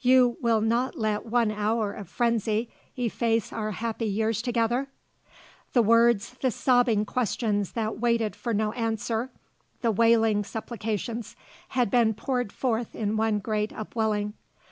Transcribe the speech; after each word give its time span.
You 0.00 0.38
will 0.40 0.62
not 0.62 0.98
let 0.98 1.26
one 1.26 1.50
hour 1.50 1.92
of 1.92 2.08
frenzy 2.08 2.70
efface 2.96 3.52
our 3.52 3.72
happy 3.72 4.06
years 4.06 4.40
together?" 4.40 4.88
The 5.74 5.82
words, 5.82 6.36
the 6.40 6.50
sobbing 6.50 7.04
questions 7.04 7.72
that 7.72 8.00
waited 8.00 8.34
for 8.34 8.54
no 8.54 8.72
answer, 8.72 9.30
the 9.82 9.90
wailing 9.90 10.42
supplications, 10.42 11.36
had 11.68 11.90
been 11.90 12.14
poured 12.14 12.50
forth 12.50 12.94
in 12.94 13.18
one 13.18 13.40
great 13.40 13.74
upwelling. 13.74 14.32